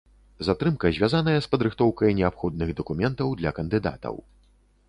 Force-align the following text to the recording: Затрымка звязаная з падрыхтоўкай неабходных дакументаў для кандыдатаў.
Затрымка 0.45 0.89
звязаная 0.97 1.35
з 1.45 1.51
падрыхтоўкай 1.51 2.15
неабходных 2.21 2.73
дакументаў 2.81 3.27
для 3.43 3.51
кандыдатаў. 3.59 4.15